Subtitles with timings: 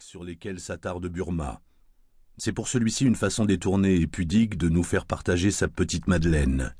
[0.00, 1.62] sur lesquels s'attarde Burma.
[2.36, 6.74] C'est pour celui-ci une façon détournée et pudique de nous faire partager sa petite Madeleine.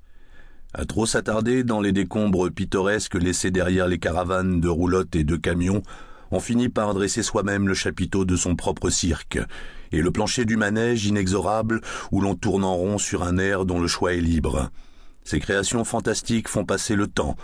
[0.75, 5.37] À trop s'attarder dans les décombres pittoresques laissés derrière les caravanes de roulottes et de
[5.37, 5.83] camions,
[6.31, 9.39] on finit par dresser soi-même le chapiteau de son propre cirque,
[9.91, 11.81] et le plancher du manège inexorable
[12.13, 14.71] où l'on tourne en rond sur un air dont le choix est libre.
[15.23, 17.37] Ces créations fantastiques font passer le temps,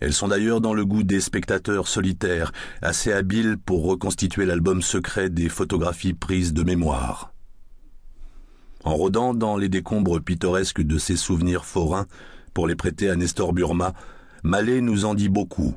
[0.00, 2.52] elles sont d'ailleurs dans le goût des spectateurs solitaires,
[2.82, 7.32] assez habiles pour reconstituer l'album secret des photographies prises de mémoire.
[8.84, 12.06] En rôdant dans les décombres pittoresques de ces souvenirs forains,
[12.54, 13.92] pour les prêter à Nestor Burma,
[14.42, 15.74] Mallet nous en dit beaucoup.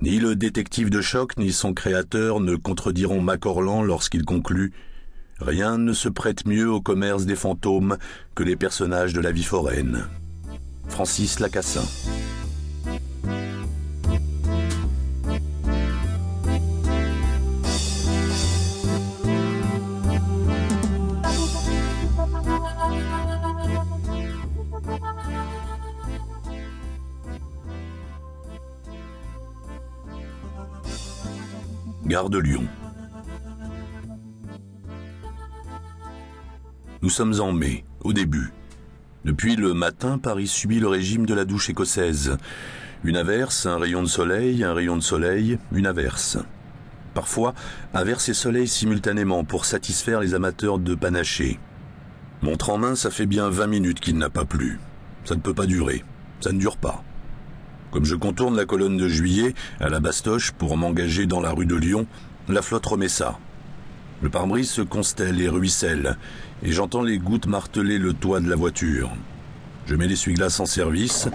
[0.00, 4.72] Ni le détective de choc ni son créateur ne contrediront Macorlan lorsqu'il conclut
[5.40, 7.96] Rien ne se prête mieux au commerce des fantômes
[8.34, 10.06] que les personnages de la vie foraine.
[10.88, 11.84] Francis Lacassin.
[32.10, 32.64] De Lyon.
[37.02, 38.50] Nous sommes en mai, au début.
[39.24, 42.36] Depuis le matin, Paris subit le régime de la douche écossaise.
[43.04, 46.38] Une averse, un rayon de soleil, un rayon de soleil, une averse.
[47.14, 47.54] Parfois,
[47.94, 51.60] averse et soleil simultanément pour satisfaire les amateurs de panaché.
[52.42, 54.80] Montre en main, ça fait bien vingt minutes qu'il n'a pas plu.
[55.24, 56.04] Ça ne peut pas durer.
[56.40, 57.04] Ça ne dure pas.
[57.90, 61.66] Comme je contourne la colonne de juillet, à la bastoche, pour m'engager dans la rue
[61.66, 62.06] de Lyon,
[62.48, 63.38] la flotte remet ça.
[64.22, 66.16] Le pare-brise se constelle et ruisselle,
[66.62, 69.10] et j'entends les gouttes marteler le toit de la voiture.
[69.86, 71.28] Je mets l'essuie-glace en service,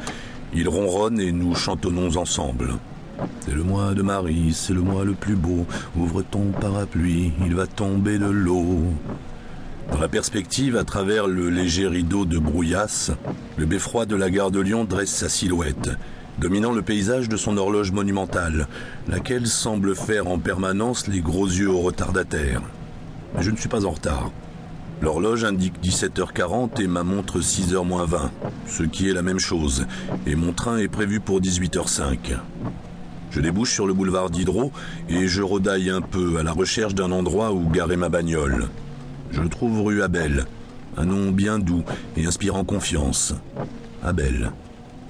[0.53, 2.75] il ronronne et nous chantonnons ensemble.
[3.41, 5.65] C'est le mois de Marie, c'est le mois le plus beau,
[5.97, 8.83] ouvre ton parapluie, il va tomber de l'eau.
[9.91, 13.11] Dans la perspective, à travers le léger rideau de brouillasse,
[13.57, 15.89] le beffroi de la gare de Lyon dresse sa silhouette,
[16.39, 18.67] dominant le paysage de son horloge monumentale,
[19.07, 22.61] laquelle semble faire en permanence les gros yeux au retardataire.
[23.35, 24.31] Mais je ne suis pas en retard.
[25.01, 28.31] L'horloge indique 17h40 et ma montre 6h moins 20,
[28.65, 29.85] ce qui est la même chose,
[30.25, 32.37] et mon train est prévu pour 18h05.
[33.31, 34.71] Je débouche sur le boulevard Diderot
[35.09, 38.69] et je rodaille un peu à la recherche d'un endroit où garer ma bagnole.
[39.31, 40.45] Je trouve rue Abel,
[40.95, 41.83] un nom bien doux
[42.15, 43.33] et inspirant confiance.
[44.01, 44.53] Abel.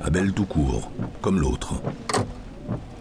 [0.06, 0.92] Abel tout court,
[1.24, 1.82] comme l'autre.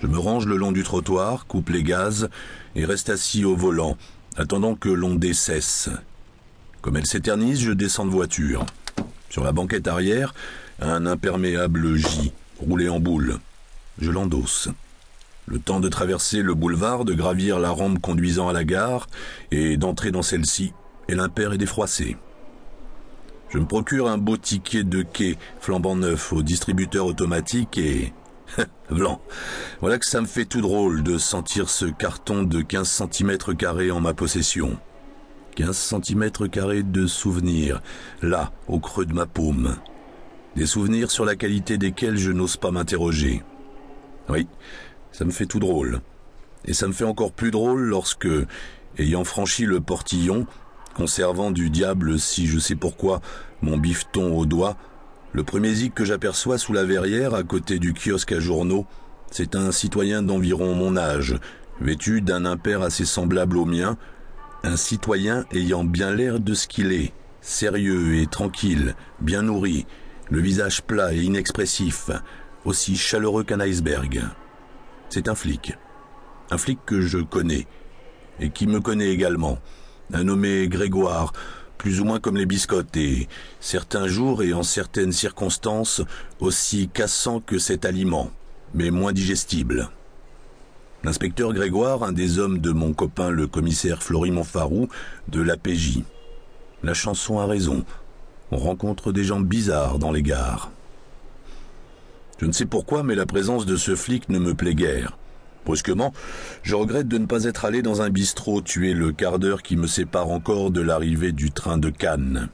[0.00, 2.30] Je me range le long du trottoir, coupe les gaz
[2.76, 3.98] et reste assis au volant,
[4.38, 5.90] attendant que l'ondée cesse.
[6.80, 8.64] Comme elle s'éternise, je descends de voiture.
[9.28, 10.32] Sur la banquette arrière,
[10.80, 13.38] un imperméable J, roulé en boule.
[13.98, 14.70] Je l'endosse.
[15.44, 19.08] Le temps de traverser le boulevard, de gravir la rampe conduisant à la gare
[19.50, 20.72] et d'entrer dans celle-ci,
[21.08, 22.16] et l'impair est défroissé.
[23.54, 28.12] Je me procure un beau ticket de quai flambant neuf au distributeur automatique et...
[28.90, 29.20] Blanc.
[29.80, 33.92] Voilà que ça me fait tout drôle de sentir ce carton de 15 cm carrés
[33.92, 34.76] en ma possession.
[35.54, 37.80] 15 cm carrés de souvenirs,
[38.22, 39.76] là, au creux de ma paume.
[40.56, 43.44] Des souvenirs sur la qualité desquels je n'ose pas m'interroger.
[44.28, 44.48] Oui,
[45.12, 46.00] ça me fait tout drôle.
[46.64, 48.26] Et ça me fait encore plus drôle lorsque,
[48.98, 50.44] ayant franchi le portillon,
[50.94, 53.20] conservant du diable, si je sais pourquoi,
[53.60, 54.76] mon bifton au doigt,
[55.32, 58.86] le premier zik que j'aperçois sous la verrière, à côté du kiosque à journaux,
[59.30, 61.36] c'est un citoyen d'environ mon âge,
[61.80, 63.96] vêtu d'un impair assez semblable au mien,
[64.62, 69.86] un citoyen ayant bien l'air de ce qu'il est, sérieux et tranquille, bien nourri,
[70.30, 72.10] le visage plat et inexpressif,
[72.64, 74.22] aussi chaleureux qu'un iceberg.
[75.08, 75.76] C'est un flic.
[76.50, 77.66] Un flic que je connais,
[78.40, 79.58] et qui me connaît également,
[80.14, 81.32] un nommé Grégoire,
[81.76, 83.28] plus ou moins comme les biscottes, et
[83.60, 86.00] certains jours et en certaines circonstances
[86.40, 88.30] aussi cassant que cet aliment,
[88.72, 89.90] mais moins digestible.
[91.02, 94.88] L'inspecteur Grégoire, un des hommes de mon copain le commissaire Florimond Farou,
[95.28, 95.98] de l'APJ.
[96.82, 97.84] La chanson a raison.
[98.50, 100.70] On rencontre des gens bizarres dans les gares.
[102.38, 105.18] Je ne sais pourquoi, mais la présence de ce flic ne me plaît guère.
[105.64, 106.12] Brusquement,
[106.62, 109.76] je regrette de ne pas être allé dans un bistrot tuer le quart d'heure qui
[109.76, 112.48] me sépare encore de l'arrivée du train de Cannes.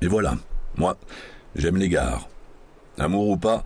[0.00, 0.36] Et voilà,
[0.76, 0.96] moi,
[1.54, 2.28] j'aime les gares.
[2.98, 3.64] Amour ou pas,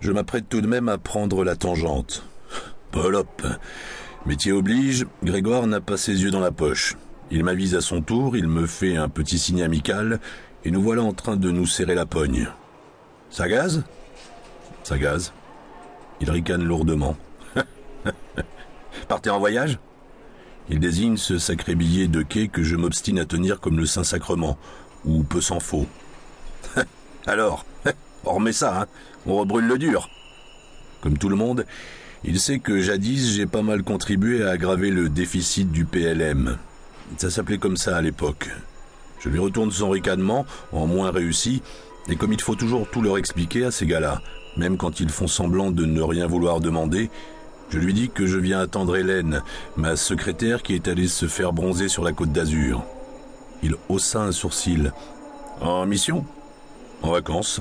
[0.00, 2.24] je m'apprête tout de même à prendre la tangente.
[2.92, 3.42] Polop.
[4.26, 6.96] Métier oblige, Grégoire n'a pas ses yeux dans la poche.
[7.30, 10.20] Il m'avise à son tour, il me fait un petit signe amical,
[10.64, 12.48] et nous voilà en train de nous serrer la pogne.
[13.30, 13.82] Ça gaz?
[14.82, 15.32] Ça gaz.
[16.20, 17.16] Il ricane lourdement.
[19.08, 19.78] Partez en voyage?
[20.68, 24.56] Il désigne ce sacré billet de quai que je m'obstine à tenir comme le Saint-Sacrement,
[25.04, 25.86] ou peu s'en faut.
[27.26, 27.64] Alors,
[28.24, 28.86] on remet ça, hein
[29.26, 30.08] on rebrûle le dur.
[31.00, 31.66] Comme tout le monde,
[32.24, 36.58] il sait que jadis j'ai pas mal contribué à aggraver le déficit du PLM.
[37.16, 38.50] Ça s'appelait comme ça à l'époque.
[39.18, 41.62] Je lui retourne son ricanement, en moins réussi,
[42.08, 44.22] et comme il faut toujours tout leur expliquer à ces gars-là,
[44.56, 47.10] même quand ils font semblant de ne rien vouloir demander,
[47.70, 49.42] je lui dis que je viens attendre Hélène,
[49.76, 52.84] ma secrétaire qui est allée se faire bronzer sur la côte d'Azur.
[53.62, 54.92] Il haussa un sourcil.
[55.60, 56.24] En mission?
[57.02, 57.60] En vacances?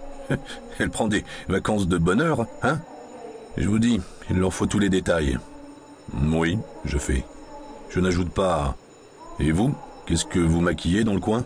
[0.78, 2.78] Elle prend des vacances de bonheur, hein?
[3.56, 4.00] Je vous dis,
[4.30, 5.38] il leur faut tous les détails.
[6.12, 7.24] Oui, je fais.
[7.90, 8.76] Je n'ajoute pas.
[9.40, 9.74] Et vous
[10.06, 11.44] Qu'est-ce que vous maquillez dans le coin?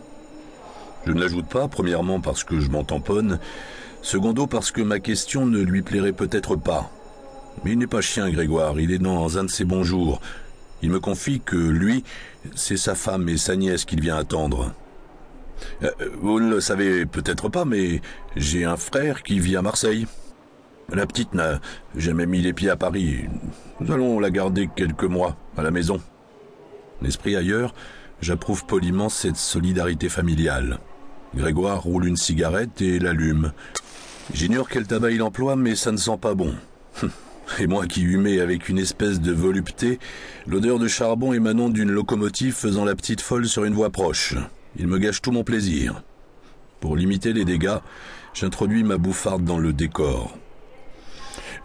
[1.05, 3.39] Je ne l'ajoute pas, premièrement parce que je m'en tamponne,
[4.01, 6.91] secondo parce que ma question ne lui plairait peut-être pas.
[7.63, 10.21] Mais il n'est pas chien, Grégoire, il est dans un de ses bons jours.
[10.81, 12.03] Il me confie que lui,
[12.55, 14.73] c'est sa femme et sa nièce qu'il vient attendre.
[15.83, 15.91] Euh,
[16.21, 18.01] vous ne le savez peut-être pas, mais
[18.35, 20.07] j'ai un frère qui vit à Marseille.
[20.91, 21.59] La petite n'a
[21.95, 23.25] jamais mis les pieds à Paris.
[23.79, 26.01] Nous allons la garder quelques mois à la maison.
[27.01, 27.73] L'esprit ailleurs,
[28.21, 30.79] J'approuve poliment cette solidarité familiale.
[31.35, 33.53] Grégoire roule une cigarette et l'allume.
[34.33, 36.53] J'ignore quel tabac il emploie, mais ça ne sent pas bon.
[37.57, 39.99] Et moi qui humais avec une espèce de volupté,
[40.45, 44.35] l'odeur de charbon émanant d'une locomotive faisant la petite folle sur une voie proche.
[44.77, 46.03] Il me gâche tout mon plaisir.
[46.79, 47.79] Pour limiter les dégâts,
[48.33, 50.37] j'introduis ma bouffarde dans le décor.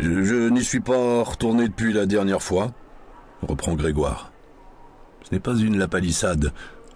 [0.00, 2.72] Je, n'y suis pas retourné depuis la dernière fois,
[3.42, 4.32] reprend Grégoire.
[5.22, 6.52] Ce n'est pas une lapalissade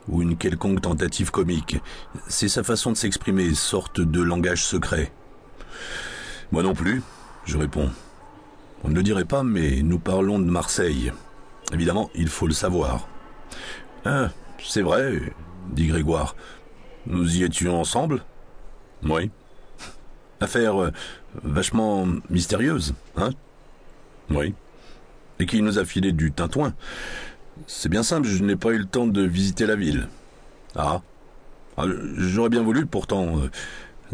[0.08, 1.76] ou une quelconque tentative comique.
[2.26, 5.12] C'est sa façon de s'exprimer, sorte de langage secret.
[6.50, 7.02] Moi non plus,
[7.44, 7.90] je réponds.
[8.84, 11.12] On ne le dirait pas, mais nous parlons de Marseille.
[11.72, 13.08] Évidemment, il faut le savoir.
[14.04, 14.30] Ah,
[14.62, 15.20] c'est vrai,
[15.70, 16.36] dit Grégoire.
[17.06, 18.22] Nous y étions ensemble?
[19.02, 19.30] Oui.
[20.40, 20.90] Affaire euh,
[21.42, 23.30] vachement mystérieuse, hein?
[24.30, 24.54] Oui.
[25.40, 26.74] Et qui nous a filé du tintouin.
[27.66, 30.08] C'est bien simple, je n'ai pas eu le temps de visiter la ville.
[30.76, 31.02] Ah.
[31.76, 31.84] ah
[32.16, 33.38] j'aurais bien voulu, pourtant.
[33.38, 33.50] Euh,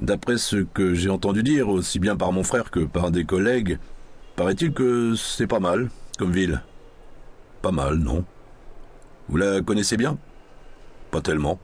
[0.00, 3.78] d'après ce que j'ai entendu dire, aussi bien par mon frère que par des collègues,
[4.36, 6.62] paraît-il que c'est pas mal, comme ville.
[7.62, 8.24] Pas mal, non.
[9.28, 10.18] Vous la connaissez bien?
[11.10, 11.58] Pas tellement.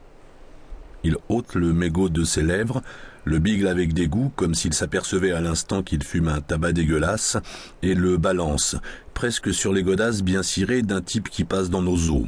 [1.03, 2.81] Il ôte le mégot de ses lèvres,
[3.23, 7.37] le bigle avec dégoût, comme s'il s'apercevait à l'instant qu'il fume un tabac dégueulasse,
[7.81, 8.75] et le balance,
[9.13, 12.27] presque sur les godasses bien cirées d'un type qui passe dans nos eaux.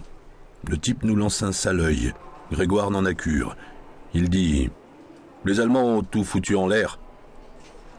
[0.67, 2.13] Le type nous lance un sale œil.
[2.51, 3.55] Grégoire n'en a cure.
[4.13, 4.69] Il dit
[5.45, 6.99] Les Allemands ont tout foutu en l'air.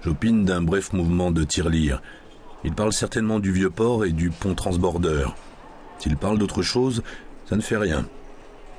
[0.03, 2.03] J'opine d'un bref mouvement de tirelire.
[2.65, 5.37] Il parle certainement du vieux port et du pont transbordeur.
[5.99, 7.03] S'il parle d'autre chose,
[7.49, 8.07] ça ne fait rien.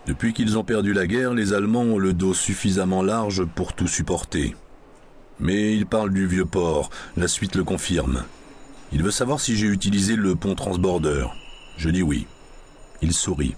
[0.07, 3.87] Depuis qu'ils ont perdu la guerre, les Allemands ont le dos suffisamment large pour tout
[3.87, 4.55] supporter.
[5.39, 8.23] Mais il parle du vieux port, la suite le confirme.
[8.91, 11.35] Il veut savoir si j'ai utilisé le pont transbordeur.
[11.77, 12.27] Je dis oui.
[13.01, 13.55] Il sourit.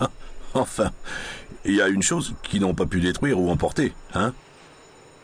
[0.00, 0.10] Ah,
[0.54, 0.90] enfin,
[1.64, 4.32] il y a une chose qu'ils n'ont pas pu détruire ou emporter, hein?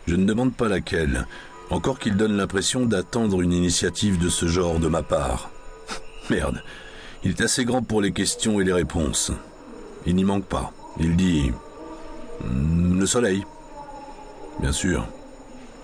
[0.07, 1.27] Je ne demande pas laquelle,
[1.71, 5.51] encore qu'il donne l'impression d'attendre une initiative de ce genre de ma part.
[6.31, 6.63] Merde,
[7.25, 9.33] il est assez grand pour les questions et les réponses.
[10.07, 10.73] Il n'y manque pas.
[10.99, 11.53] Il dit
[12.45, 13.45] Le soleil.
[14.61, 15.07] Bien sûr.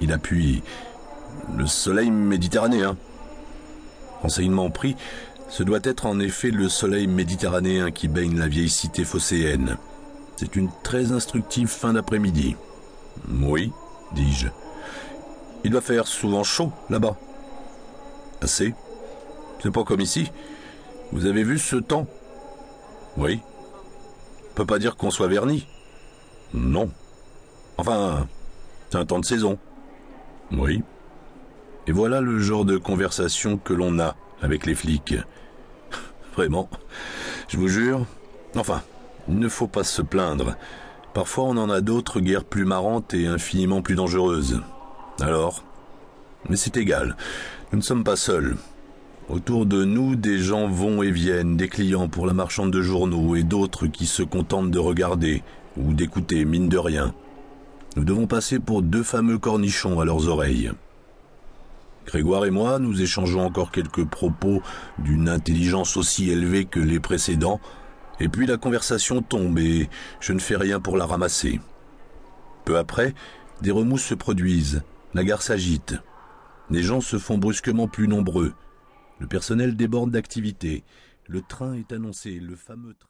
[0.01, 0.63] Il appuie
[1.57, 2.97] Le soleil méditerranéen.
[4.23, 4.97] Renseignement pris,
[5.51, 9.77] ce doit être en effet le soleil méditerranéen qui baigne la vieille cité phocéenne.
[10.37, 12.57] C'est une très instructive fin d'après-midi.
[13.29, 13.71] Oui,
[14.15, 14.49] dis-je.
[15.65, 17.17] Il doit faire souvent chaud là-bas.
[18.41, 18.75] Assez.
[19.63, 20.31] C'est pas comme ici.
[21.13, 22.07] Vous avez vu ce temps?
[23.17, 23.41] Oui
[24.55, 25.67] peut pas dire qu'on soit verni.
[26.53, 26.91] Non.
[27.77, 28.27] Enfin,
[28.91, 29.59] c'est un temps de saison.
[30.53, 30.83] Oui.
[31.87, 35.17] Et voilà le genre de conversation que l'on a avec les flics.
[36.35, 36.69] Vraiment,
[37.49, 38.07] je vous jure.
[38.57, 38.83] Enfin,
[39.29, 40.57] il ne faut pas se plaindre.
[41.13, 44.61] Parfois on en a d'autres guerres plus marrantes et infiniment plus dangereuses.
[45.21, 45.63] Alors
[46.49, 47.17] Mais c'est égal.
[47.73, 48.57] Nous ne sommes pas seuls.
[49.29, 53.37] Autour de nous, des gens vont et viennent, des clients pour la marchande de journaux
[53.37, 55.43] et d'autres qui se contentent de regarder
[55.77, 57.15] ou d'écouter, mine de rien.
[57.97, 60.73] Nous devons passer pour deux fameux cornichons à leurs oreilles.
[62.07, 64.61] Grégoire et moi, nous échangeons encore quelques propos
[64.99, 67.61] d'une intelligence aussi élevée que les précédents,
[68.21, 69.89] et puis la conversation tombe et
[70.21, 71.61] je ne fais rien pour la ramasser.
[72.67, 73.15] Peu après,
[73.63, 74.83] des remous se produisent,
[75.15, 75.95] la gare s'agite.
[76.71, 78.55] Les gens se font brusquement plus nombreux,
[79.21, 80.85] le personnel déborde d'activité.
[81.27, 83.01] Le train est annoncé, le fameux train.